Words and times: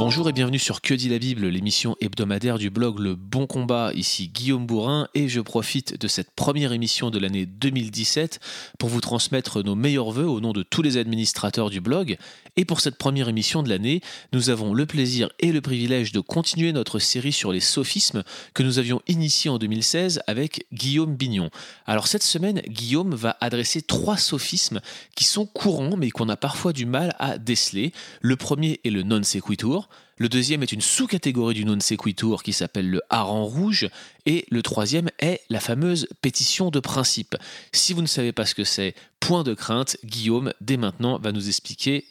Bonjour 0.00 0.30
et 0.30 0.32
bienvenue 0.32 0.58
sur 0.58 0.80
Que 0.80 0.94
dit 0.94 1.10
la 1.10 1.18
Bible, 1.18 1.46
l'émission 1.46 1.94
hebdomadaire 2.00 2.56
du 2.56 2.70
blog 2.70 3.00
Le 3.00 3.14
Bon 3.14 3.46
Combat. 3.46 3.92
Ici 3.92 4.28
Guillaume 4.28 4.64
Bourrin 4.64 5.08
et 5.12 5.28
je 5.28 5.42
profite 5.42 6.00
de 6.00 6.08
cette 6.08 6.30
première 6.30 6.72
émission 6.72 7.10
de 7.10 7.18
l'année 7.18 7.44
2017 7.44 8.40
pour 8.78 8.88
vous 8.88 9.02
transmettre 9.02 9.62
nos 9.62 9.74
meilleurs 9.74 10.10
voeux 10.10 10.26
au 10.26 10.40
nom 10.40 10.54
de 10.54 10.62
tous 10.62 10.80
les 10.80 10.96
administrateurs 10.96 11.68
du 11.68 11.82
blog. 11.82 12.16
Et 12.56 12.64
pour 12.64 12.80
cette 12.80 12.96
première 12.96 13.28
émission 13.28 13.62
de 13.62 13.68
l'année, 13.68 14.00
nous 14.32 14.48
avons 14.48 14.72
le 14.72 14.86
plaisir 14.86 15.28
et 15.38 15.52
le 15.52 15.60
privilège 15.60 16.12
de 16.12 16.20
continuer 16.20 16.72
notre 16.72 16.98
série 16.98 17.32
sur 17.32 17.52
les 17.52 17.60
sophismes 17.60 18.22
que 18.54 18.62
nous 18.62 18.78
avions 18.78 19.02
initié 19.06 19.50
en 19.50 19.58
2016 19.58 20.22
avec 20.26 20.64
Guillaume 20.72 21.14
Bignon. 21.14 21.50
Alors 21.84 22.06
cette 22.06 22.22
semaine, 22.22 22.62
Guillaume 22.66 23.14
va 23.14 23.36
adresser 23.42 23.82
trois 23.82 24.16
sophismes 24.16 24.80
qui 25.14 25.24
sont 25.24 25.44
courants 25.44 25.98
mais 25.98 26.08
qu'on 26.08 26.30
a 26.30 26.38
parfois 26.38 26.72
du 26.72 26.86
mal 26.86 27.14
à 27.18 27.36
déceler. 27.36 27.92
Le 28.22 28.36
premier 28.36 28.80
est 28.84 28.90
le 28.90 29.02
non 29.02 29.22
sequitur. 29.22 29.89
Le 30.20 30.28
deuxième 30.28 30.62
est 30.62 30.72
une 30.72 30.82
sous-catégorie 30.82 31.54
du 31.54 31.64
non 31.64 31.80
sequitur 31.80 32.42
qui 32.42 32.52
s'appelle 32.52 32.90
le 32.90 33.00
hareng 33.08 33.44
rouge. 33.44 33.88
Et 34.26 34.44
le 34.50 34.60
troisième 34.60 35.08
est 35.18 35.40
la 35.48 35.60
fameuse 35.60 36.06
pétition 36.20 36.70
de 36.70 36.78
principe. 36.78 37.36
Si 37.72 37.94
vous 37.94 38.02
ne 38.02 38.06
savez 38.06 38.32
pas 38.32 38.44
ce 38.44 38.54
que 38.54 38.64
c'est, 38.64 38.94
point 39.18 39.44
de 39.44 39.54
crainte, 39.54 39.96
Guillaume, 40.04 40.52
dès 40.60 40.76
maintenant, 40.76 41.18
va 41.18 41.32
nous 41.32 41.48
expliquer 41.48 42.04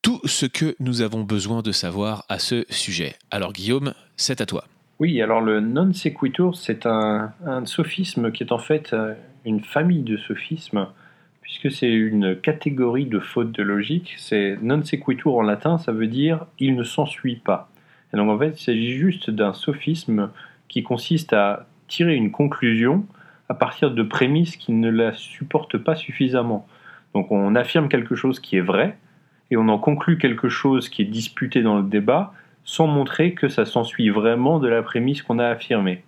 tout 0.00 0.20
ce 0.26 0.46
que 0.46 0.76
nous 0.78 1.00
avons 1.00 1.24
besoin 1.24 1.62
de 1.62 1.72
savoir 1.72 2.24
à 2.28 2.38
ce 2.38 2.64
sujet. 2.70 3.16
Alors 3.32 3.52
Guillaume, 3.52 3.94
c'est 4.16 4.40
à 4.40 4.46
toi. 4.46 4.62
Oui, 5.00 5.20
alors 5.20 5.40
le 5.40 5.58
non 5.58 5.92
sequitur, 5.92 6.54
c'est 6.54 6.86
un, 6.86 7.32
un, 7.44 7.66
sophisme 7.66 8.30
qui 8.30 8.44
est 8.44 8.52
en 8.52 8.60
fait 8.60 8.92
euh, 8.92 9.14
une 9.44 9.64
famille 9.64 10.04
de 10.04 10.16
sophismes, 10.18 10.86
puisque 11.46 11.70
c'est 11.70 11.92
une 11.92 12.34
catégorie 12.34 13.06
de 13.06 13.20
fautes 13.20 13.52
de 13.52 13.62
logique. 13.62 14.16
C'est 14.18 14.58
non 14.62 14.82
sequitur 14.82 15.36
en 15.36 15.42
latin, 15.42 15.78
ça 15.78 15.92
veut 15.92 16.08
dire 16.08 16.44
il 16.58 16.74
ne 16.74 16.82
s'ensuit 16.82 17.36
pas. 17.36 17.70
Et 18.12 18.16
donc 18.16 18.28
en 18.28 18.36
fait, 18.36 18.60
il 18.60 18.64
s'agit 18.64 18.90
juste 18.90 19.30
d'un 19.30 19.52
sophisme 19.52 20.30
qui 20.66 20.82
consiste 20.82 21.32
à 21.32 21.66
tirer 21.86 22.16
une 22.16 22.32
conclusion 22.32 23.06
à 23.48 23.54
partir 23.54 23.92
de 23.92 24.02
prémices 24.02 24.56
qui 24.56 24.72
ne 24.72 24.90
la 24.90 25.12
supportent 25.12 25.78
pas 25.78 25.94
suffisamment. 25.94 26.66
Donc 27.14 27.30
on 27.30 27.54
affirme 27.54 27.88
quelque 27.88 28.16
chose 28.16 28.40
qui 28.40 28.56
est 28.56 28.60
vrai, 28.60 28.98
et 29.52 29.56
on 29.56 29.68
en 29.68 29.78
conclut 29.78 30.18
quelque 30.18 30.48
chose 30.48 30.88
qui 30.88 31.02
est 31.02 31.06
disputé 31.06 31.62
dans 31.62 31.76
le 31.76 31.84
débat 31.84 32.32
sans 32.64 32.88
montrer 32.88 33.34
que 33.34 33.48
ça 33.48 33.64
s'ensuit 33.64 34.10
vraiment 34.10 34.58
de 34.58 34.66
la 34.66 34.82
prémisse 34.82 35.22
qu'on 35.22 35.38
a 35.38 35.46
affirmée. 35.46 36.02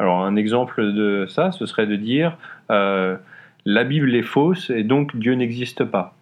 Alors 0.00 0.22
un 0.24 0.34
exemple 0.34 0.92
de 0.92 1.26
ça, 1.28 1.52
ce 1.52 1.66
serait 1.66 1.86
de 1.86 1.94
dire 1.94 2.36
euh, 2.72 3.16
la 3.64 3.84
Bible 3.84 4.14
est 4.14 4.22
fausse 4.22 4.70
et 4.70 4.84
donc 4.84 5.16
Dieu 5.16 5.34
n'existe 5.34 5.84
pas. 5.84 6.14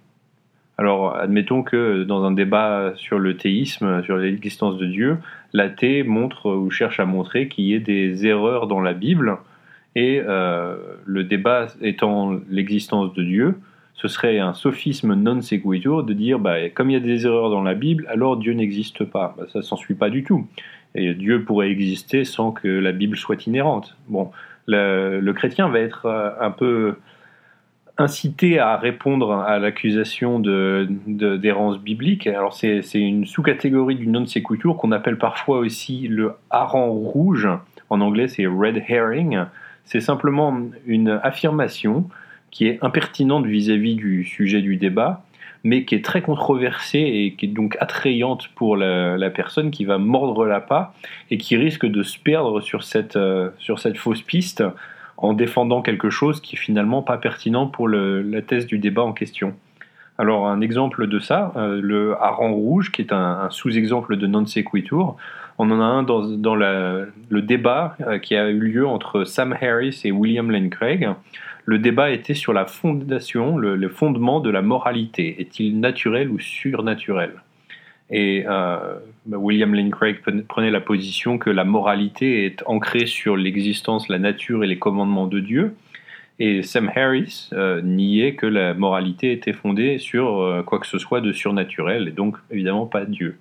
Alors 0.78 1.14
admettons 1.14 1.62
que 1.62 2.04
dans 2.04 2.24
un 2.24 2.32
débat 2.32 2.92
sur 2.96 3.18
le 3.18 3.36
théisme, 3.36 4.02
sur 4.04 4.16
l'existence 4.16 4.78
de 4.78 4.86
Dieu, 4.86 5.18
l'athée 5.52 6.02
montre 6.02 6.50
ou 6.50 6.70
cherche 6.70 7.00
à 7.00 7.04
montrer 7.04 7.48
qu'il 7.48 7.64
y 7.64 7.74
ait 7.74 7.80
des 7.80 8.26
erreurs 8.26 8.66
dans 8.66 8.80
la 8.80 8.94
Bible 8.94 9.38
et 9.96 10.22
euh, 10.24 10.76
le 11.04 11.24
débat 11.24 11.66
étant 11.80 12.38
l'existence 12.48 13.12
de 13.14 13.22
Dieu, 13.22 13.56
ce 13.94 14.08
serait 14.08 14.38
un 14.38 14.54
sophisme 14.54 15.14
non 15.14 15.42
sequitur 15.42 16.04
de 16.04 16.12
dire, 16.12 16.38
bah, 16.38 16.68
comme 16.70 16.90
il 16.90 16.94
y 16.94 16.96
a 16.96 17.00
des 17.00 17.26
erreurs 17.26 17.50
dans 17.50 17.62
la 17.62 17.74
Bible, 17.74 18.06
alors 18.08 18.36
Dieu 18.36 18.52
n'existe 18.52 19.04
pas. 19.04 19.34
Bah, 19.36 19.44
ça 19.52 19.62
s'ensuit 19.62 19.94
pas 19.94 20.08
du 20.08 20.22
tout. 20.22 20.46
Et 20.94 21.12
Dieu 21.14 21.44
pourrait 21.44 21.70
exister 21.70 22.24
sans 22.24 22.52
que 22.52 22.68
la 22.68 22.92
Bible 22.92 23.16
soit 23.16 23.46
inhérente. 23.46 23.96
Bon, 24.08 24.30
le, 24.66 25.20
le 25.20 25.32
chrétien 25.32 25.68
va 25.68 25.80
être 25.80 26.06
euh, 26.06 26.30
un 26.40 26.50
peu 26.50 26.96
incité 28.00 28.58
à 28.58 28.76
répondre 28.76 29.32
à 29.32 29.58
l'accusation 29.58 30.40
d'errance 30.40 31.78
de, 31.78 31.82
biblique. 31.82 32.26
Alors 32.26 32.54
c'est 32.54 32.82
une 32.94 33.26
sous-catégorie 33.26 33.96
du 33.96 34.06
non 34.06 34.26
sequitur 34.26 34.76
qu'on 34.76 34.92
appelle 34.92 35.18
parfois 35.18 35.58
aussi 35.58 36.08
le 36.08 36.32
hareng 36.48 36.88
rouge. 36.88 37.48
En 37.90 38.00
anglais, 38.00 38.28
c'est 38.28 38.46
red 38.46 38.82
herring. 38.88 39.44
C'est 39.84 40.00
simplement 40.00 40.58
une 40.86 41.20
affirmation 41.22 42.08
qui 42.50 42.66
est 42.66 42.78
impertinente 42.82 43.46
vis-à-vis 43.46 43.96
du 43.96 44.24
sujet 44.24 44.62
du 44.62 44.76
débat, 44.76 45.22
mais 45.62 45.84
qui 45.84 45.94
est 45.94 46.04
très 46.04 46.22
controversée 46.22 46.98
et 46.98 47.34
qui 47.34 47.46
est 47.46 47.48
donc 47.48 47.76
attrayante 47.80 48.48
pour 48.54 48.76
la, 48.76 49.30
personne 49.30 49.70
qui 49.70 49.84
va 49.84 49.98
mordre 49.98 50.46
la 50.46 50.94
et 51.30 51.36
qui 51.36 51.56
risque 51.56 51.86
de 51.86 52.02
se 52.02 52.18
perdre 52.18 52.60
sur 52.60 52.82
cette, 52.82 53.16
euh, 53.16 53.50
sur 53.58 53.78
cette 53.78 53.98
fausse 53.98 54.22
piste 54.22 54.64
en 55.20 55.32
défendant 55.32 55.82
quelque 55.82 56.10
chose 56.10 56.40
qui 56.40 56.56
est 56.56 56.58
finalement 56.58 57.02
pas 57.02 57.18
pertinent 57.18 57.66
pour 57.66 57.88
la 57.88 58.42
thèse 58.42 58.66
du 58.66 58.78
débat 58.78 59.02
en 59.02 59.12
question. 59.12 59.54
Alors 60.18 60.48
un 60.48 60.60
exemple 60.60 61.06
de 61.06 61.18
ça, 61.18 61.52
euh, 61.56 61.80
le 61.82 62.14
hareng 62.20 62.52
rouge, 62.52 62.92
qui 62.92 63.00
est 63.00 63.12
un, 63.12 63.48
sous-exemple 63.50 64.16
de 64.16 64.26
non 64.26 64.44
sequitur, 64.44 65.16
on 65.58 65.70
en 65.70 65.80
a 65.80 65.84
un 65.84 66.02
dans, 66.02 66.54
le 66.54 67.40
débat 67.40 67.96
euh, 68.06 68.18
qui 68.18 68.36
a 68.36 68.50
eu 68.50 68.58
lieu 68.58 68.86
entre 68.86 69.24
Sam 69.24 69.56
Harris 69.58 70.02
et 70.04 70.12
William 70.12 70.50
Lane 70.50 70.68
Craig 70.68 71.08
le 71.70 71.78
débat 71.78 72.10
était 72.10 72.34
sur 72.34 72.52
la 72.52 72.66
fondation, 72.66 73.56
le, 73.56 73.88
fondement 73.88 74.40
de 74.40 74.50
la 74.50 74.60
moralité. 74.60 75.40
Est-il 75.40 75.78
naturel 75.78 76.28
ou 76.28 76.40
surnaturel? 76.40 77.34
Et 78.10 78.44
euh, 78.46 78.98
bah, 79.26 79.38
William 79.38 79.72
Lane 79.74 79.90
Craig 79.90 80.20
prenait 80.48 80.70
la 80.70 80.80
position 80.80 81.38
que 81.38 81.50
la 81.50 81.64
moralité 81.64 82.44
est 82.44 82.62
ancrée 82.66 83.06
sur 83.06 83.36
l'existence, 83.36 84.08
la 84.08 84.18
nature 84.18 84.64
et 84.64 84.66
les 84.66 84.78
commandements 84.78 85.26
de 85.26 85.40
Dieu. 85.40 85.74
Et 86.40 86.62
Sam 86.62 86.90
Harris 86.94 87.50
euh, 87.52 87.82
niait 87.82 88.34
que 88.34 88.46
la 88.46 88.74
moralité 88.74 89.32
était 89.32 89.52
fondée 89.52 89.98
sur 89.98 90.40
euh, 90.40 90.62
quoi 90.62 90.80
que 90.80 90.86
ce 90.86 90.98
soit 90.98 91.20
de 91.20 91.32
surnaturel, 91.32 92.08
et 92.08 92.12
donc 92.12 92.36
évidemment 92.50 92.86
pas 92.86 93.04
Dieu. 93.04 93.38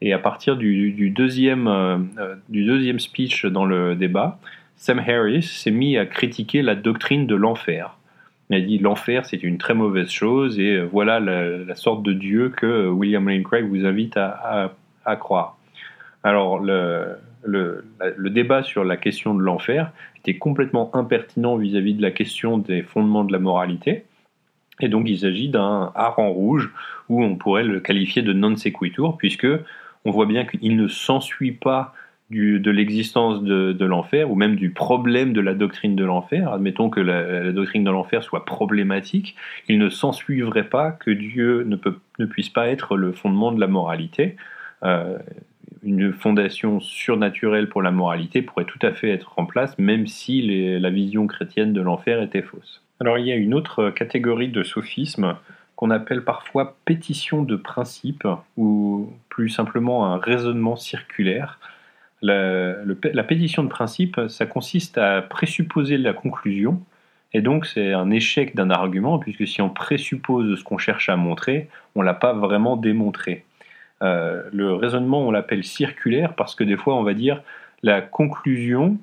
Et 0.00 0.14
à 0.14 0.18
partir 0.18 0.56
du 0.56 1.10
deuxième, 1.10 2.08
du 2.48 2.64
deuxième 2.64 2.98
speech 2.98 3.44
dans 3.44 3.66
le 3.66 3.94
débat, 3.94 4.40
Sam 4.76 4.98
Harris 4.98 5.42
s'est 5.42 5.70
mis 5.70 5.98
à 5.98 6.06
critiquer 6.06 6.62
la 6.62 6.74
doctrine 6.74 7.26
de 7.26 7.34
l'enfer. 7.34 7.98
Il 8.50 8.56
a 8.56 8.60
dit 8.60 8.78
l'enfer 8.78 9.24
c'est 9.24 9.42
une 9.42 9.58
très 9.58 9.74
mauvaise 9.74 10.10
chose 10.10 10.58
et 10.58 10.74
euh, 10.76 10.84
voilà 10.84 11.20
la, 11.20 11.74
sorte 11.76 12.02
de 12.02 12.12
Dieu 12.12 12.50
que 12.50 12.88
William 12.88 13.28
Lane 13.28 13.44
Craig 13.44 13.64
vous 13.64 13.86
invite 13.86 14.16
à, 14.16 14.72
croire. 15.18 15.56
Alors 16.24 16.58
le, 16.58 17.16
le, 17.44 17.84
débat 18.30 18.62
sur 18.62 18.84
la 18.84 18.96
question 18.96 19.34
de 19.34 19.40
l'enfer 19.40 19.92
était 20.18 20.36
complètement 20.36 20.94
impertinent 20.94 21.56
vis-à-vis 21.56 21.94
de 21.94 22.02
la 22.02 22.10
question 22.10 22.58
des 22.58 22.82
fondements 22.82 23.24
de 23.24 23.32
la 23.32 23.38
moralité. 23.38 24.04
Et 24.80 24.88
donc 24.88 25.08
il 25.08 25.20
s'agit 25.20 25.48
d'un 25.48 25.92
hareng 25.94 26.30
rouge 26.30 26.72
où 27.08 27.22
on 27.22 27.36
pourrait 27.36 27.64
le 27.64 27.80
qualifier 27.80 28.22
de 28.22 28.32
non 28.32 28.56
sequitur 28.56 29.16
puisque 29.16 29.48
on 30.04 30.10
voit 30.10 30.26
bien 30.26 30.44
qu'il 30.44 30.76
ne 30.76 30.88
s'ensuit 30.88 31.52
pas 31.52 31.94
de 32.30 32.70
l'existence 32.70 33.42
de, 33.42 33.84
l'enfer, 33.84 34.30
ou 34.30 34.34
même 34.34 34.56
du 34.56 34.70
problème 34.70 35.32
de 35.32 35.40
la 35.40 35.54
doctrine 35.54 35.96
de 35.96 36.04
l'enfer, 36.04 36.52
admettons 36.52 36.88
que 36.88 37.00
la, 37.00 37.52
doctrine 37.52 37.84
de 37.84 37.90
l'enfer 37.90 38.22
soit 38.22 38.44
problématique, 38.44 39.36
il 39.68 39.78
ne 39.78 39.88
s'ensuivrait 39.88 40.68
pas 40.68 40.92
que 40.92 41.10
Dieu 41.10 41.64
ne, 41.64 42.26
puisse 42.26 42.48
pas 42.48 42.68
être 42.68 42.96
le 42.96 43.12
fondement 43.12 43.52
de 43.52 43.60
la 43.60 43.66
moralité. 43.66 44.36
Euh, 44.84 45.18
une 45.82 46.12
fondation 46.12 46.80
surnaturelle 46.80 47.68
pour 47.68 47.82
la 47.82 47.90
moralité 47.90 48.42
pourrait 48.42 48.66
tout 48.66 48.78
à 48.82 48.92
fait 48.92 49.10
être 49.10 49.32
en 49.36 49.46
place, 49.46 49.78
même 49.78 50.06
si 50.06 50.78
la 50.78 50.90
vision 50.90 51.26
chrétienne 51.26 51.72
de 51.72 51.80
l'enfer 51.80 52.22
était 52.22 52.42
fausse. 52.42 52.82
Alors 53.00 53.18
il 53.18 53.26
y 53.26 53.32
a 53.32 53.36
une 53.36 53.54
autre 53.54 53.90
catégorie 53.90 54.48
de 54.48 54.62
sophisme 54.62 55.36
qu'on 55.74 55.90
appelle 55.90 56.22
parfois 56.22 56.76
pétition 56.84 57.42
de 57.42 57.56
principe, 57.56 58.28
ou 58.58 59.10
plus 59.30 59.48
simplement 59.48 60.04
un 60.12 60.18
raisonnement 60.18 60.76
circulaire. 60.76 61.58
La, 62.22 63.24
pétition 63.26 63.62
de 63.62 63.68
principe, 63.68 64.20
ça 64.28 64.46
consiste 64.46 64.98
à 64.98 65.22
présupposer 65.22 65.96
la 65.96 66.12
conclusion, 66.12 66.82
et 67.32 67.40
donc 67.40 67.66
c'est 67.66 67.92
un 67.92 68.10
échec 68.10 68.54
d'un 68.54 68.70
argument, 68.70 69.18
puisque 69.18 69.46
si 69.46 69.62
on 69.62 69.70
présuppose 69.70 70.58
ce 70.58 70.64
qu'on 70.64 70.78
cherche 70.78 71.08
à 71.08 71.16
montrer, 71.16 71.68
on 71.94 72.00
ne 72.00 72.06
l'a 72.06 72.14
pas 72.14 72.32
vraiment 72.32 72.76
démontré. 72.76 73.44
Euh, 74.02 74.42
le 74.52 74.74
raisonnement, 74.74 75.26
on 75.26 75.30
l'appelle 75.30 75.64
circulaire, 75.64 76.34
parce 76.34 76.54
que 76.54 76.64
des 76.64 76.76
fois, 76.76 76.96
on 76.96 77.02
va 77.02 77.14
dire 77.14 77.42
la 77.82 78.02
conclusion 78.02 78.98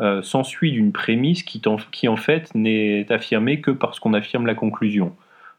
euh, 0.00 0.22
s'ensuit 0.22 0.72
d'une 0.72 0.92
prémisse 0.92 1.42
qui, 1.42 1.60
en 2.08 2.16
fait 2.16 2.54
n'est 2.54 3.10
affirmée 3.12 3.60
que 3.60 3.70
parce 3.70 4.00
qu'on 4.00 4.14
affirme 4.14 4.46
la 4.46 4.54
conclusion. 4.54 5.14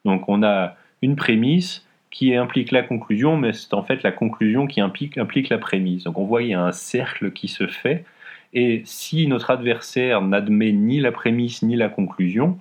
Donc 0.05 0.27
on 0.29 0.43
a 0.43 0.75
une 1.01 1.15
prémisse, 1.15 1.85
qui 2.11 2.35
implique 2.35 2.71
la 2.71 2.83
conclusion, 2.83 3.37
mais 3.37 3.53
c'est 3.53 3.73
en 3.73 3.83
fait 3.83 4.03
la 4.03 4.11
conclusion 4.11 4.67
qui 4.67 4.81
implique, 4.81 5.15
la 5.15 5.57
prémisse. 5.57 6.03
Donc 6.03 6.17
on 6.17 6.25
voit 6.25 6.41
qu'il 6.41 6.51
y 6.51 6.53
a 6.53 6.63
un 6.63 6.71
cercle 6.71 7.31
qui 7.31 7.47
se 7.47 7.67
fait, 7.67 8.05
et 8.53 8.81
si 8.85 9.27
notre 9.27 9.49
adversaire 9.49 10.21
n'admet 10.21 10.73
ni 10.73 10.99
la 10.99 11.13
prémisse 11.13 11.63
ni 11.63 11.77
la 11.77 11.87
conclusion, 11.87 12.59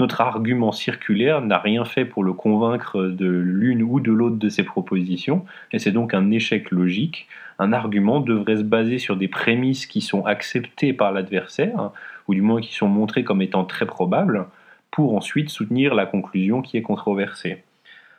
notre 0.00 0.20
argument 0.20 0.72
circulaire 0.72 1.40
n'a 1.40 1.58
rien 1.58 1.84
fait 1.84 2.04
pour 2.04 2.22
le 2.22 2.32
convaincre 2.32 3.02
de 3.02 3.26
l'une 3.26 3.82
ou 3.82 4.00
de 4.00 4.12
l'autre 4.12 4.36
de 4.36 4.48
ses 4.48 4.64
propositions, 4.64 5.44
et 5.72 5.78
c'est 5.78 5.92
donc 5.92 6.12
un 6.14 6.30
échec 6.30 6.70
logique. 6.70 7.28
Un 7.60 7.72
argument 7.72 8.20
devrait 8.20 8.58
se 8.58 8.62
baser 8.62 8.98
sur 8.98 9.16
des 9.16 9.26
prémices 9.26 9.86
qui 9.86 10.00
sont 10.00 10.24
acceptées 10.24 10.92
par 10.92 11.12
l'adversaire, 11.12 11.90
ou 12.28 12.34
du 12.34 12.42
moins 12.42 12.60
qui 12.60 12.74
sont 12.74 12.88
montrées 12.88 13.24
comme 13.24 13.42
étant 13.42 13.64
très 13.64 13.86
probables, 13.86 14.46
pour 14.90 15.16
ensuite 15.16 15.50
soutenir 15.50 15.94
la 15.94 16.06
conclusion 16.06 16.62
qui 16.62 16.76
est 16.76 16.82
controversée. 16.82 17.62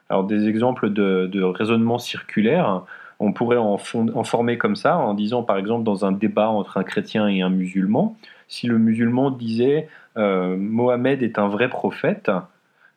Alors 0.09 0.23
des 0.23 0.47
exemples 0.47 0.89
de, 0.89 1.41
raisonnement 1.41 2.00
circulaire, 2.00 2.83
on 3.19 3.31
pourrait 3.31 3.57
en, 3.57 3.77
former 3.77 4.57
comme 4.57 4.75
ça, 4.75 4.97
en 4.97 5.13
disant 5.13 5.44
par 5.44 5.57
exemple 5.57 5.83
dans 5.83 6.06
un 6.06 6.11
débat 6.11 6.50
entre 6.50 6.77
un 6.77 6.83
chrétien 6.83 7.27
et 7.27 7.41
un 7.41 7.50
musulman, 7.50 8.15
si 8.47 8.67
le 8.67 8.79
musulman 8.79 9.29
disait 9.29 9.88
euh, 10.17 10.57
Mohamed 10.57 11.21
est 11.21 11.38
un 11.38 11.47
vrai 11.47 11.69
prophète 11.69 12.31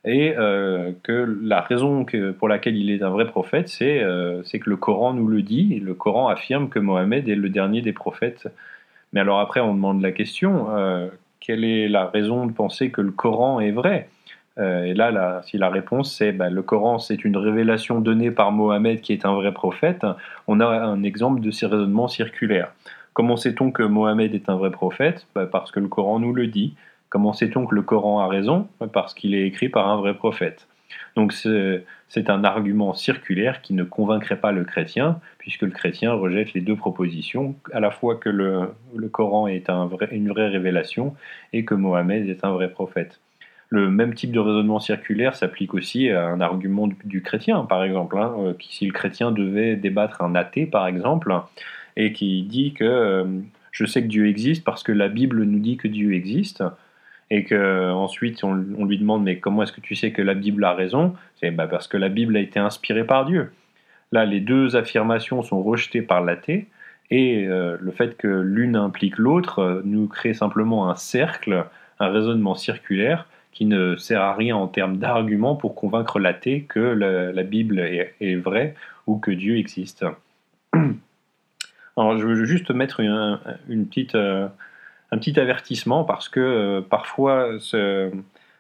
et 0.05 0.35
euh, 0.37 0.93
que 1.03 1.39
la 1.43 1.61
raison 1.61 2.05
pour 2.39 2.49
laquelle 2.49 2.77
il 2.77 2.91
est 2.91 3.03
un 3.03 3.11
vrai 3.11 3.27
prophète, 3.27 3.71
euh, 3.83 4.43
c'est 4.45 4.59
que 4.59 4.71
le 4.71 4.77
Coran 4.77 5.13
nous 5.13 5.29
le 5.29 5.43
dit, 5.43 5.79
le 5.81 5.95
Coran 5.95 6.29
affirme 6.29 6.71
que 6.71 6.79
Mohamed 6.79 7.29
est 7.29 7.37
le 7.37 7.51
dernier 7.51 7.83
des 7.83 7.93
prophètes. 7.93 8.49
Mais 9.13 9.21
alors 9.21 9.41
après, 9.41 9.61
on 9.61 9.75
demande 9.75 10.01
la 10.01 10.11
question, 10.11 10.69
quelle 11.39 11.65
est 11.65 11.87
la 11.87 12.07
raison 12.07 12.47
de 12.47 12.53
penser 12.53 12.91
que 12.91 13.03
le 13.03 13.11
Coran 13.11 13.61
est 13.61 13.71
vrai? 13.71 14.09
Et 14.59 14.95
là, 14.95 15.41
si 15.45 15.57
la 15.57 15.71
réponse 15.71 16.15
c'est 16.15 16.33
bah, 16.33 16.51
le 16.51 16.63
Coran, 16.63 16.99
c'est 16.99 17.25
une 17.25 17.37
révélation 17.37 18.01
donnée 18.01 18.31
par 18.31 18.53
Mohamed 18.53 19.01
qui 19.01 19.13
est 19.13 19.25
un 19.25 19.35
vrai 19.35 19.53
prophète, 19.53 20.05
on 20.47 20.61
a 20.61 20.67
un 20.67 21.03
exemple 21.03 21.41
de 21.41 21.51
ces 21.51 21.67
raisonnements 21.67 22.09
circulaires. 22.09 22.73
Comment 23.15 23.37
sait-on 23.37 23.71
que 23.71 23.83
Mohamed 23.83 24.35
est 24.35 24.49
un 24.49 24.57
vrai 24.57 24.71
prophète? 24.71 25.27
Bah, 25.35 25.47
Parce 25.47 25.71
que 25.71 25.81
le 25.81 25.89
Coran 25.89 26.19
nous 26.19 26.33
le 26.33 26.47
dit. 26.47 26.75
Comment 27.11 27.35
sait-on 27.35 27.67
que 27.67 27.75
le 27.75 27.83
Coran 27.83 28.21
a 28.21 28.27
raison? 28.27 28.69
Bah, 28.81 28.89
Parce 28.91 29.13
qu'il 29.13 29.35
est 29.35 29.47
écrit 29.47 29.69
par 29.69 29.89
un 29.89 29.97
vrai 29.97 30.15
prophète. 30.15 30.67
Donc 31.17 31.33
c'est 31.33 32.31
un 32.31 32.45
argument 32.45 32.95
circulaire 32.95 33.61
qui 33.63 33.75
ne 33.75 33.85
convaincrait 33.85 34.41
pas 34.41 34.53
le 34.53 34.65
chrétien, 34.65 35.21
puisque 35.39 35.63
le 35.63 35.71
chrétien 35.71 36.13
rejette 36.13 36.55
les 36.55 36.61
deux 36.61 36.77
propositions, 36.77 37.55
à 37.73 37.81
la 37.81 37.91
fois 37.91 38.17
que 38.17 38.29
le, 38.29 38.75
Coran 39.11 39.47
est 39.47 39.69
une 39.69 40.29
vraie 40.29 40.49
révélation 40.49 41.15
et 41.53 41.65
que 41.65 41.75
Mohamed 41.75 42.29
est 42.29 42.45
un 42.45 42.53
vrai 42.53 42.71
prophète. 42.71 43.21
Le 43.73 43.89
même 43.89 44.13
type 44.13 44.33
de 44.33 44.39
raisonnement 44.39 44.81
circulaire 44.81 45.35
s'applique 45.35 45.73
aussi 45.73 46.11
à 46.11 46.27
un 46.27 46.43
argument 46.43 46.91
du, 47.05 47.23
chrétien, 47.23 47.65
par 47.65 47.83
exemple. 47.85 48.19
Hein, 48.19 48.35
euh, 48.39 48.53
si 48.61 48.85
le 48.85 48.93
chrétien 48.93 49.33
devait 49.33 49.77
débattre 49.77 50.21
un 50.21 50.35
athée, 50.35 50.67
par 50.67 50.87
exemple, 50.87 51.35
et 51.97 52.13
qui 52.13 52.43
dit 52.43 52.75
que 52.75 52.85
euh, 52.85 53.25
je 53.71 53.87
sais 53.87 54.03
que 54.03 54.09
Dieu 54.09 54.29
existe 54.29 54.63
parce 54.63 54.83
que 54.83 54.93
la 54.93 55.09
Bible 55.09 55.45
nous 55.45 55.59
dit 55.59 55.79
que 55.79 55.89
Dieu 55.89 56.13
existe, 56.13 56.63
et 57.31 57.45
que 57.45 57.91
ensuite 57.93 58.45
on, 58.45 58.55
lui 58.55 58.99
demande 58.99 59.25
mais 59.25 59.39
comment 59.39 59.63
est-ce 59.63 59.73
que 59.73 59.81
tu 59.81 59.95
sais 59.95 60.11
que 60.11 60.21
la 60.21 60.35
Bible 60.35 60.63
a 60.65 60.75
raison? 60.75 61.15
C'est 61.41 61.51
bah, 61.51 61.67
parce 61.67 61.89
que 61.89 61.97
la 61.97 62.11
Bible 62.11 62.37
a 62.37 62.41
été 62.41 62.61
inspirée 62.61 63.05
par 63.05 63.25
Dieu. 63.25 63.53
Là, 64.13 64.27
les 64.27 64.41
deux 64.41 64.77
affirmations 64.77 65.41
sont 65.43 65.63
rejetées 65.63 66.03
par 66.03 66.21
l'athée, 66.21 66.67
et 67.11 67.47
euh, 67.47 67.79
le 67.81 67.91
fait 67.91 68.19
que 68.19 68.29
l'une 68.29 68.77
implique 68.77 69.17
l'autre 69.17 69.61
euh, 69.61 69.83
nous 69.87 70.09
crée 70.09 70.35
simplement 70.35 70.91
un 70.91 70.95
cercle, 70.95 71.65
un 72.01 72.09
raisonnement 72.09 72.55
circulaire 72.55 73.27
qui 73.53 73.67
ne 73.67 73.97
sert 73.97 74.23
à 74.23 74.35
rien 74.35 74.57
en 74.57 74.67
termes 74.67 74.97
d'argument 74.97 75.55
pour 75.55 75.75
convaincre 75.75 76.19
l'athée 76.19 76.63
que 76.63 76.81
la, 76.81 77.43
Bible 77.43 77.79
est, 77.79 78.37
vraie 78.37 78.75
ou 79.07 79.19
que 79.19 79.31
Dieu 79.31 79.59
existe. 79.59 80.05
Alors, 81.97 82.19
je 82.19 82.27
veux 82.27 82.45
juste 82.45 82.71
mettre 82.71 83.01
une, 83.01 83.87
petite, 83.87 84.15
euh, 84.15 84.49
un 85.11 85.19
petit 85.19 85.39
avertissement 85.39 86.05
parce 86.05 86.29
que 86.31 86.41
euh, 86.41 86.81
parfois 86.81 87.59
ce, 87.59 88.11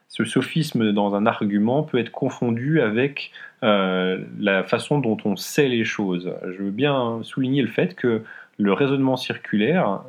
sophisme 0.08 0.92
dans 0.92 1.14
un 1.14 1.24
argument 1.24 1.82
peut 1.82 1.98
être 1.98 2.12
confondu 2.12 2.82
avec 2.82 3.32
euh, 3.62 4.22
la 4.38 4.62
façon 4.62 4.98
dont 4.98 5.16
on 5.24 5.36
sait 5.36 5.68
les 5.68 5.84
choses. 5.84 6.34
Je 6.44 6.62
veux 6.62 6.70
bien 6.70 7.20
souligner 7.22 7.62
le 7.62 7.68
fait 7.68 7.94
que 7.94 8.22
le 8.58 8.72
raisonnement 8.74 9.16
circulaire, 9.16 10.02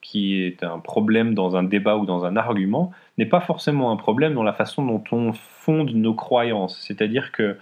qui 0.00 0.42
est 0.42 0.64
un 0.64 0.78
problème 0.78 1.34
dans 1.34 1.56
un 1.56 1.62
débat 1.62 1.96
ou 1.96 2.06
dans 2.06 2.24
un 2.24 2.36
argument, 2.36 2.90
n'est 3.18 3.26
pas 3.26 3.40
forcément 3.40 3.92
un 3.92 3.96
problème 3.96 4.34
dans 4.34 4.42
la 4.42 4.52
façon 4.52 4.84
dont 4.84 5.04
on 5.12 5.32
fonde 5.32 5.90
nos 5.94 6.14
croyances. 6.14 6.78
C'est-à-dire 6.80 7.30
que 7.32 7.56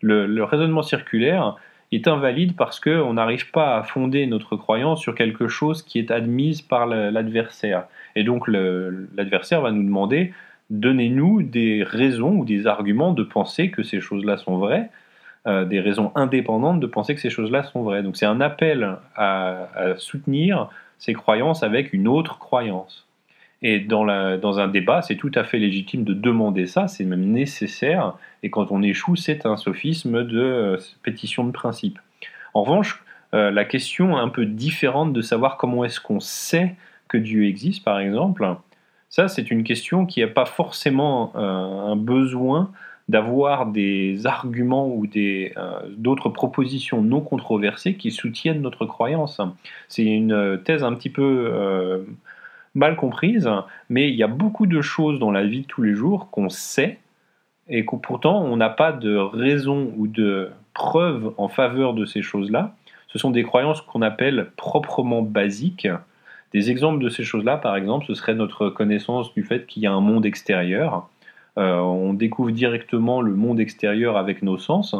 le 0.00 0.42
raisonnement 0.42 0.82
circulaire 0.82 1.56
est 1.92 2.08
invalide 2.08 2.56
parce 2.56 2.80
qu'on 2.80 3.14
n'arrive 3.14 3.50
pas 3.50 3.76
à 3.76 3.82
fonder 3.82 4.26
notre 4.26 4.56
croyance 4.56 5.00
sur 5.00 5.14
quelque 5.14 5.48
chose 5.48 5.82
qui 5.82 5.98
est 5.98 6.10
admise 6.10 6.62
par 6.62 6.86
l'adversaire. 6.86 7.86
Et 8.16 8.24
donc 8.24 8.48
l'adversaire 8.48 9.60
va 9.60 9.70
nous 9.70 9.84
demander, 9.84 10.32
donnez-nous 10.70 11.42
des 11.42 11.84
raisons 11.84 12.38
ou 12.38 12.44
des 12.44 12.66
arguments 12.66 13.12
de 13.12 13.22
penser 13.22 13.70
que 13.70 13.82
ces 13.82 14.00
choses-là 14.00 14.36
sont 14.36 14.58
vraies, 14.58 14.90
euh, 15.46 15.64
des 15.64 15.80
raisons 15.80 16.10
indépendantes 16.16 16.80
de 16.80 16.86
penser 16.86 17.14
que 17.14 17.20
ces 17.20 17.30
choses-là 17.30 17.62
sont 17.62 17.82
vraies. 17.82 18.02
Donc 18.02 18.16
c'est 18.16 18.26
un 18.26 18.40
appel 18.40 18.96
à 19.14 19.68
soutenir 19.98 20.68
ces 20.98 21.12
croyances 21.12 21.62
avec 21.62 21.92
une 21.92 22.08
autre 22.08 22.38
croyance. 22.38 23.06
Et 23.62 23.80
dans, 23.80 24.04
la, 24.04 24.36
dans 24.36 24.60
un 24.60 24.68
débat, 24.68 25.02
c'est 25.02 25.16
tout 25.16 25.32
à 25.34 25.44
fait 25.44 25.58
légitime 25.58 26.04
de 26.04 26.12
demander 26.12 26.66
ça, 26.66 26.88
c'est 26.88 27.04
même 27.04 27.24
nécessaire. 27.32 28.14
Et 28.42 28.50
quand 28.50 28.70
on 28.70 28.82
échoue, 28.82 29.16
c'est 29.16 29.46
un 29.46 29.56
sophisme 29.56 30.24
de 30.24 30.40
euh, 30.40 30.76
pétition 31.02 31.44
de 31.44 31.52
principe. 31.52 31.98
En 32.52 32.62
revanche, 32.62 33.02
euh, 33.34 33.50
la 33.50 33.64
question 33.64 34.16
un 34.16 34.28
peu 34.28 34.46
différente 34.46 35.12
de 35.12 35.22
savoir 35.22 35.56
comment 35.56 35.84
est-ce 35.84 36.00
qu'on 36.00 36.20
sait 36.20 36.74
que 37.08 37.18
Dieu 37.18 37.46
existe, 37.46 37.84
par 37.84 37.98
exemple, 37.98 38.46
ça 39.08 39.28
c'est 39.28 39.50
une 39.50 39.64
question 39.64 40.06
qui 40.06 40.20
n'a 40.20 40.28
pas 40.28 40.44
forcément 40.44 41.32
euh, 41.36 41.40
un 41.40 41.96
besoin 41.96 42.72
d'avoir 43.08 43.66
des 43.66 44.26
arguments 44.26 44.88
ou 44.88 45.06
d'autres 45.96 46.28
propositions 46.28 47.02
non 47.02 47.20
controversées 47.20 47.94
qui 47.94 48.10
soutiennent 48.10 48.62
notre 48.62 48.84
croyance. 48.84 49.40
C'est 49.88 50.04
une 50.04 50.60
thèse 50.64 50.82
un 50.82 50.92
petit 50.94 51.10
peu 51.10 52.04
mal 52.74 52.96
comprise, 52.96 53.48
mais 53.88 54.10
il 54.10 54.16
y 54.16 54.22
a 54.22 54.28
beaucoup 54.28 54.66
de 54.66 54.80
choses 54.80 55.18
dans 55.18 55.30
la 55.30 55.44
vie 55.44 55.62
de 55.62 55.66
tous 55.66 55.82
les 55.82 55.94
jours 55.94 56.30
qu'on 56.30 56.48
sait 56.48 56.98
et 57.68 57.86
que 57.86 57.96
pourtant 57.96 58.42
on 58.42 58.56
n'a 58.56 58.70
pas 58.70 58.92
de 58.92 59.16
raison 59.16 59.92
ou 59.96 60.06
de 60.06 60.50
preuve 60.74 61.32
en 61.36 61.48
faveur 61.48 61.94
de 61.94 62.04
ces 62.04 62.22
choses-là. 62.22 62.74
Ce 63.08 63.18
sont 63.18 63.30
des 63.30 63.44
croyances 63.44 63.80
qu'on 63.80 64.02
appelle 64.02 64.50
proprement 64.56 65.22
basiques. 65.22 65.88
Des 66.52 66.70
exemples 66.70 67.02
de 67.02 67.08
ces 67.08 67.24
choses-là, 67.24 67.56
par 67.56 67.76
exemple, 67.76 68.04
ce 68.06 68.14
serait 68.14 68.34
notre 68.34 68.68
connaissance 68.68 69.32
du 69.32 69.42
fait 69.42 69.66
qu'il 69.66 69.82
y 69.82 69.86
a 69.86 69.92
un 69.92 70.00
monde 70.00 70.26
extérieur. 70.26 71.08
Euh, 71.58 71.78
on 71.78 72.12
découvre 72.12 72.50
directement 72.50 73.20
le 73.20 73.34
monde 73.34 73.60
extérieur 73.60 74.16
avec 74.16 74.42
nos 74.42 74.58
sens, 74.58 74.94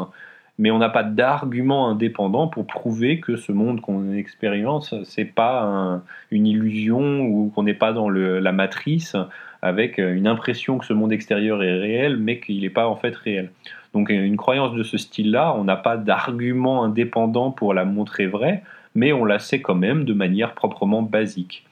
mais 0.57 0.71
on 0.71 0.79
n'a 0.79 0.89
pas 0.89 1.03
d'argument 1.03 1.87
indépendant 1.89 2.47
pour 2.47 2.65
prouver 2.65 3.19
que 3.19 3.35
ce 3.35 3.51
monde 3.51 3.81
qu'on 3.81 4.13
expérimente, 4.13 4.93
c'est 5.03 5.25
pas 5.25 6.01
une 6.31 6.47
illusion 6.47 7.21
ou 7.21 7.51
qu'on 7.53 7.63
n'est 7.63 7.75
pas 7.75 7.93
dans 7.93 8.09
la 8.09 8.51
matrice 8.51 9.15
avec 9.61 9.99
une 9.99 10.27
impression 10.27 10.79
que 10.79 10.85
ce 10.85 10.93
monde 10.93 11.11
extérieur 11.11 11.61
est 11.61 11.77
réel, 11.77 12.17
mais 12.17 12.39
qu'il 12.39 12.61
n'est 12.61 12.71
pas 12.71 12.87
en 12.87 12.95
fait 12.95 13.15
réel. 13.15 13.51
Donc 13.93 14.09
une 14.09 14.37
croyance 14.37 14.73
de 14.73 14.83
ce 14.83 14.97
style-là, 14.97 15.53
on 15.55 15.63
n'a 15.63 15.75
pas 15.75 15.97
d'argument 15.97 16.83
indépendant 16.83 17.51
pour 17.51 17.75
la 17.75 17.85
montrer 17.85 18.25
vraie, 18.25 18.63
mais 18.95 19.13
on 19.13 19.25
la 19.25 19.39
sait 19.39 19.61
quand 19.61 19.75
même 19.75 20.05
de 20.05 20.13
manière 20.13 20.53
proprement 20.53 21.03
basique. 21.03 21.65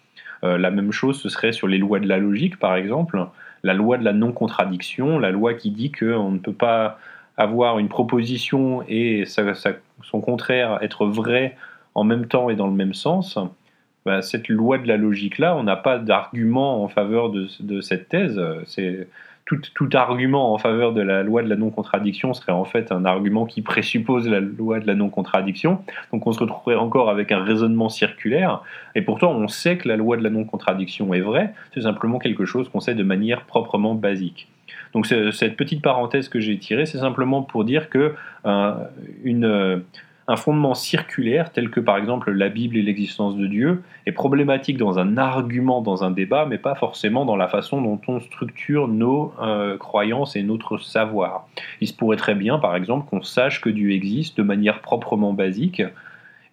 Euh, 0.44 0.58
la 0.58 0.70
même 0.70 0.92
chose, 0.92 1.20
ce 1.20 1.30
serait 1.30 1.52
sur 1.54 1.68
les 1.68 1.78
lois 1.78 2.00
de 2.00 2.08
la 2.08 2.18
logique, 2.18 2.60
par 2.60 2.76
exemple. 2.76 3.20
La 3.66 3.74
loi 3.74 3.98
de 3.98 4.04
la 4.04 4.14
non-contradiction, 4.14 5.18
la 5.18 5.32
loi 5.32 5.56
qui 5.56 5.72
dit 5.72 5.92
qu'on 5.92 6.30
ne 6.30 6.38
peut 6.38 6.54
pas 6.54 7.00
avoir 7.36 7.80
une 7.80 7.90
proposition 7.90 8.84
et 8.88 9.26
son 9.26 10.22
contraire 10.22 10.78
être 10.84 11.08
vrai 11.08 11.58
en 11.96 12.04
même 12.04 12.28
temps 12.28 12.52
et 12.52 12.56
dans 12.56 12.68
le 12.68 12.74
même 12.74 12.94
sens, 12.94 13.40
bah, 14.06 14.22
cette 14.22 14.50
loi 14.50 14.78
de 14.78 14.88
la 14.88 14.98
logique-là, 14.98 15.56
on 15.58 15.64
n'a 15.64 15.76
pas 15.76 15.98
d'argument 15.98 16.84
en 16.84 16.88
faveur 16.88 17.32
de, 17.32 17.82
cette 17.82 18.08
thèse. 18.08 18.40
Tout, 19.46 19.90
argument 19.94 20.54
en 20.54 20.58
faveur 20.58 20.92
de 20.94 21.02
la 21.02 21.22
loi 21.22 21.44
de 21.44 21.50
la 21.50 21.56
non-contradiction 21.56 22.34
serait 22.34 22.52
en 22.52 22.66
fait 22.66 22.92
un 22.92 23.06
argument 23.06 23.46
qui 23.46 23.62
présuppose 23.62 24.28
la 24.28 24.40
loi 24.40 24.80
de 24.80 24.88
la 24.88 24.96
non-contradiction. 24.96 25.84
Donc 26.12 26.26
on 26.26 26.32
se 26.32 26.40
retrouverait 26.40 26.76
encore 26.76 27.12
avec 27.12 27.32
un 27.32 27.44
raisonnement 27.44 27.90
circulaire. 27.90 28.64
Et 28.96 29.04
pourtant, 29.04 29.32
on 29.32 29.48
sait 29.48 29.78
que 29.78 29.88
la 29.88 29.98
loi 29.98 30.18
de 30.18 30.24
la 30.24 30.32
non-contradiction 30.32 31.14
est 31.14 31.22
vraie. 31.22 31.54
C'est 31.74 31.82
simplement 31.82 32.18
quelque 32.18 32.46
chose 32.46 32.70
qu'on 32.70 32.80
sait 32.80 32.96
de 32.96 33.04
manière 33.04 33.42
proprement 33.42 33.94
basique. 33.94 34.48
Donc 34.94 35.06
cette 35.06 35.58
petite 35.58 35.82
parenthèse 35.82 36.30
que 36.30 36.40
j'ai 36.40 36.58
tirée, 36.58 36.86
c'est 36.86 37.00
simplement 37.00 37.44
pour 37.44 37.66
dire 37.66 37.90
que 37.90 38.16
euh, 38.46 38.74
euh, 39.28 39.80
un 40.28 40.36
fondement 40.36 40.74
circulaire, 40.74 41.52
tel 41.52 41.70
que 41.70 41.80
par 41.80 41.98
exemple 41.98 42.32
la 42.32 42.50
Bible 42.50 42.78
et 42.78 42.82
l'existence 42.82 43.38
de 43.38 43.46
Dieu, 43.46 43.84
est 44.06 44.12
problématique 44.12 44.78
dans 44.78 44.98
un 44.98 45.18
argument, 45.18 45.82
dans 45.82 46.04
un 46.04 46.12
débat, 46.12 46.46
mais 46.46 46.58
pas 46.58 46.76
forcément 46.76 47.26
dans 47.26 47.36
la 47.36 47.48
façon 47.48 47.82
dont 47.82 48.02
on 48.08 48.20
structure 48.20 48.88
nos 48.88 49.34
euh, 49.42 49.78
croyances 49.78 50.36
et 50.36 50.44
notre 50.44 50.78
savoir. 50.78 51.48
Il 51.82 51.88
se 51.88 51.94
pourrait 51.94 52.18
très 52.18 52.36
bien, 52.36 52.58
par 52.58 52.76
exemple, 52.76 53.08
qu'on 53.10 53.22
sache 53.22 53.62
que 53.62 53.70
Dieu 53.70 53.92
existe 53.92 54.38
de 54.38 54.44
manière 54.44 54.82
proprement 54.82 55.34
basique, 55.34 55.84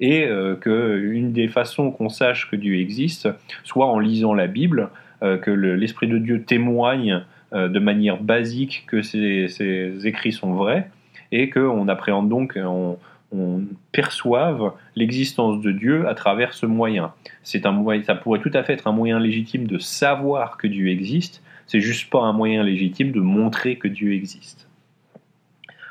et 0.02 0.28
qu'une 0.60 1.32
des 1.32 1.46
façons 1.46 1.92
qu'on 1.92 2.08
sache 2.08 2.50
que 2.50 2.56
Dieu 2.56 2.74
existe 2.80 3.28
soit 3.62 3.86
en 3.86 4.00
lisant 4.00 4.34
la 4.34 4.48
Bible, 4.48 4.90
que 5.20 5.50
l'Esprit 5.50 6.08
de 6.08 6.18
Dieu 6.18 6.42
témoigne 6.42 7.22
de 7.52 7.78
manière 7.78 8.20
basique 8.20 8.84
que 8.88 9.00
ces, 9.00 9.48
écrits 10.04 10.32
sont 10.32 10.54
vrais 10.54 10.90
et 11.30 11.50
qu'on 11.50 11.86
appréhende 11.86 12.28
donc, 12.28 12.58
on, 12.60 12.98
on 13.32 13.62
perçoive 13.92 14.72
l'existence 14.94 15.60
de 15.60 15.72
Dieu 15.72 16.08
à 16.08 16.14
travers 16.14 16.54
ce 16.54 16.66
moyen. 16.66 17.12
C'est 17.42 17.66
un 17.66 18.02
ça 18.04 18.14
pourrait 18.14 18.40
tout 18.40 18.50
à 18.54 18.62
fait 18.62 18.74
être 18.74 18.86
un 18.86 18.92
moyen 18.92 19.18
légitime 19.18 19.66
de 19.66 19.78
savoir 19.78 20.56
que 20.56 20.66
Dieu 20.66 20.88
existe. 20.88 21.42
C'est 21.66 21.80
juste 21.80 22.10
pas 22.10 22.20
un 22.20 22.32
moyen 22.32 22.62
légitime 22.62 23.12
de 23.12 23.20
montrer 23.20 23.76
que 23.76 23.88
Dieu 23.88 24.12
existe. 24.12 24.68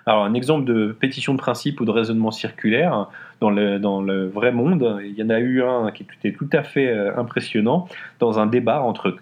Alors, 0.05 0.23
un 0.23 0.33
exemple 0.33 0.65
de 0.65 0.95
pétition 0.99 1.33
de 1.33 1.37
principe 1.37 1.79
ou 1.79 1.85
de 1.85 1.91
raisonnement 1.91 2.31
circulaire 2.31 3.07
dans 3.39 3.49
le, 3.49 4.27
vrai 4.27 4.51
monde, 4.51 4.99
il 5.03 5.13
y 5.13 5.23
en 5.23 5.29
a 5.29 5.39
eu 5.39 5.63
un 5.63 5.91
qui 5.91 6.03
était 6.03 6.35
tout 6.35 6.49
à 6.53 6.63
fait 6.63 6.87
euh, 6.87 7.17
impressionnant 7.17 7.87
dans 8.19 8.39
un 8.39 8.45
débat 8.45 8.81
entre 8.81 9.17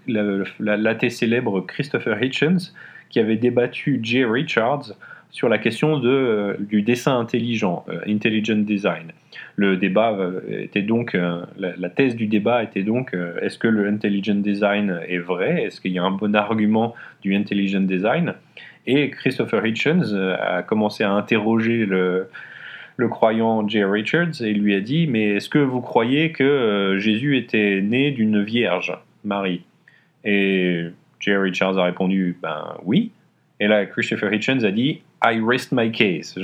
l'athée 0.59 1.09
célèbre 1.09 1.61
Christopher 1.61 2.21
Hitchens, 2.21 2.73
qui 3.09 3.19
avait 3.19 3.37
débattu 3.37 3.99
Jay 4.03 4.25
Richards 4.25 4.93
sur 5.31 5.49
la 5.49 5.57
question 5.57 6.01
euh, 6.03 6.55
du 6.59 6.81
dessin 6.81 7.19
intelligent, 7.19 7.85
euh, 7.89 7.99
intelligent 8.07 8.57
design. 8.57 9.11
Le 9.55 9.77
débat 9.77 10.17
était 10.49 10.81
donc, 10.81 11.17
la, 11.57 11.89
thèse 11.89 12.15
du 12.15 12.27
débat 12.27 12.63
était 12.63 12.83
donc, 12.83 13.13
est-ce 13.41 13.57
que 13.57 13.67
le 13.67 13.89
intelligent 13.89 14.35
design 14.35 15.01
est 15.05 15.17
vrai? 15.17 15.63
Est-ce 15.63 15.81
qu'il 15.81 15.91
y 15.91 15.99
a 15.99 16.03
un 16.03 16.11
bon 16.11 16.33
argument 16.33 16.95
du 17.21 17.35
intelligent 17.35 17.81
design? 17.81 18.35
Et 18.91 19.11
Christopher 19.11 19.63
Hitchens 19.65 20.13
euh, 20.13 20.35
a 20.39 20.63
commencé 20.63 21.03
à 21.03 21.11
interroger 21.11 21.85
le, 21.85 22.27
croyant 23.09 23.67
Jay 23.67 23.83
Richards 23.83 24.41
et 24.41 24.51
lui 24.53 24.73
a 24.73 24.81
dit 24.81 25.05
Mais 25.05 25.35
est-ce 25.35 25.47
que 25.47 25.59
vous 25.59 25.79
croyez 25.79 26.31
que 26.31 26.43
euh, 26.43 26.99
Jésus 26.99 27.37
était 27.37 27.81
né 27.81 28.09
d'une 28.09 28.43
vierge, 28.43 28.97
Marie? 29.23 29.61
Et 30.25 30.85
Jay 31.19 31.37
Richards 31.37 31.77
a 31.77 31.83
répondu 31.83 32.35
Ben 32.41 32.77
oui. 32.83 33.11
Et 33.59 33.67
là, 33.67 33.85
Christopher 33.85 34.33
Hitchens 34.33 34.63
a 34.63 34.71
dit 34.71 35.01
I 35.23 35.41
rest 35.41 35.71
my 35.71 35.91
case. 35.91 36.37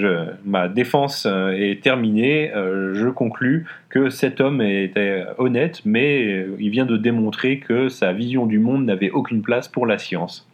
Ma 0.44 0.68
défense 0.68 1.26
euh, 1.26 1.52
est 1.52 1.82
terminée. 1.82 2.52
je 2.54 3.10
conclus 3.10 3.66
que 3.90 4.10
cet 4.10 4.42
homme 4.42 4.62
était 4.62 5.24
honnête, 5.38 5.82
mais 5.86 6.46
il 6.60 6.70
vient 6.70 6.86
de 6.86 6.98
démontrer 6.98 7.60
que 7.60 7.88
sa 7.90 8.12
vision 8.12 8.46
du 8.46 8.60
monde 8.60 8.86
n'avait 8.86 9.12
aucune 9.12 9.42
place 9.42 9.68
pour 9.68 9.86
la 9.86 9.98
science. 9.98 10.48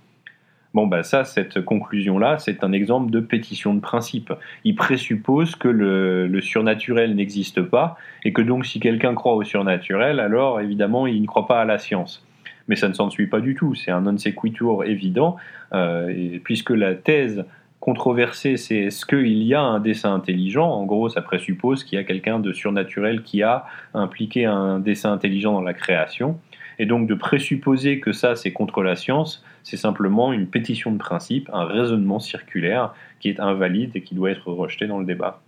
Bon, 0.73 0.87
bah 0.87 1.03
ça, 1.03 1.25
cette 1.25 1.59
conclusion-là, 1.59 2.37
c'est 2.37 2.63
un 2.63 2.71
exemple 2.71 3.11
de 3.11 3.19
pétition 3.19 3.73
de 3.73 3.81
principe. 3.81 4.31
Il 4.63 4.75
présuppose 4.75 5.57
que 5.57 5.67
le, 5.67 6.39
surnaturel 6.41 7.13
n'existe 7.13 7.61
pas, 7.61 7.97
et 8.23 8.31
que 8.31 8.41
donc 8.41 8.65
si 8.65 8.79
quelqu'un 8.79 9.13
croit 9.13 9.35
au 9.35 9.43
surnaturel, 9.43 10.21
alors 10.21 10.61
évidemment, 10.61 11.07
il 11.07 11.21
ne 11.21 11.27
croit 11.27 11.45
pas 11.45 11.59
à 11.59 11.65
la 11.65 11.77
science. 11.77 12.25
Mais 12.69 12.77
ça 12.77 12.87
ne 12.87 12.93
s'en 12.93 13.09
suit 13.09 13.27
pas 13.27 13.41
du 13.41 13.53
tout, 13.53 13.75
c'est 13.75 13.91
un 13.91 14.01
non 14.01 14.17
sequitur 14.17 14.85
évident, 14.85 15.35
euh, 15.73 16.39
puisque 16.43 16.69
la 16.69 16.95
thèse 16.95 17.43
controversée, 17.81 18.55
c'est 18.55 18.77
est-ce 18.77 19.05
qu'il 19.05 19.43
y 19.43 19.53
a 19.53 19.61
un 19.61 19.81
dessin 19.81 20.13
intelligent 20.13 20.71
En 20.71 20.85
gros, 20.85 21.09
ça 21.09 21.21
présuppose 21.21 21.83
qu'il 21.83 21.97
y 21.97 22.01
a 22.01 22.05
quelqu'un 22.05 22.39
de 22.39 22.53
surnaturel 22.53 23.23
qui 23.23 23.43
a 23.43 23.65
impliqué 23.93 24.45
un 24.45 24.79
dessin 24.79 25.11
intelligent 25.11 25.51
dans 25.51 25.61
la 25.61 25.73
création. 25.73 26.39
Et 26.79 26.85
donc 26.85 27.07
de 27.07 27.15
présupposer 27.15 27.99
que 27.99 28.13
ça, 28.13 28.35
c'est 28.35 28.53
contre 28.53 28.83
la 28.83 28.95
science, 28.95 29.43
c'est 29.63 29.77
simplement 29.77 30.31
une 30.31 30.47
pétition 30.47 30.91
de 30.91 30.97
principe, 30.97 31.49
un 31.51 31.65
raisonnement 31.65 32.19
circulaire 32.19 32.93
qui 33.19 33.29
est 33.29 33.39
invalide 33.39 33.91
et 33.95 34.01
qui 34.01 34.15
doit 34.15 34.31
être 34.31 34.51
rejeté 34.51 34.87
dans 34.87 34.99
le 34.99 35.05
débat. 35.05 35.41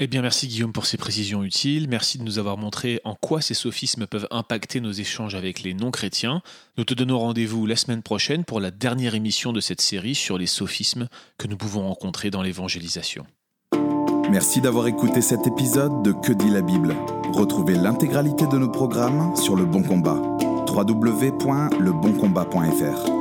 Eh 0.00 0.06
bien, 0.06 0.22
merci 0.22 0.46
Guillaume 0.46 0.72
pour 0.72 0.86
ces 0.86 0.96
précisions 0.96 1.42
utiles. 1.42 1.88
Merci 1.88 2.18
de 2.18 2.22
nous 2.22 2.38
avoir 2.38 2.56
montré 2.56 3.00
en 3.02 3.16
quoi 3.16 3.40
ces 3.40 3.54
sophismes 3.54 4.06
peuvent 4.06 4.28
impacter 4.30 4.80
nos 4.80 4.92
échanges 4.92 5.34
avec 5.34 5.64
les 5.64 5.74
non-chrétiens. 5.74 6.40
Nous 6.76 6.84
te 6.84 6.94
donnons 6.94 7.18
rendez-vous 7.18 7.66
la 7.66 7.74
semaine 7.74 8.04
prochaine 8.04 8.44
pour 8.44 8.60
la 8.60 8.70
dernière 8.70 9.16
émission 9.16 9.52
de 9.52 9.58
cette 9.60 9.80
série 9.80 10.14
sur 10.14 10.38
les 10.38 10.46
sophismes 10.46 11.08
que 11.36 11.48
nous 11.48 11.56
pouvons 11.56 11.88
rencontrer 11.88 12.30
dans 12.30 12.42
l'évangélisation. 12.42 13.26
Merci 14.30 14.60
d'avoir 14.60 14.86
écouté 14.86 15.20
cet 15.20 15.48
épisode 15.48 16.04
de 16.04 16.12
Que 16.12 16.32
dit 16.32 16.50
la 16.50 16.62
Bible. 16.62 16.94
Retrouvez 17.32 17.74
l'intégralité 17.74 18.46
de 18.46 18.56
nos 18.56 18.70
programmes 18.70 19.34
sur 19.34 19.56
Le 19.56 19.64
Bon 19.64 19.82
Combat. 19.82 20.22
www.leboncombat.fr 20.68 23.17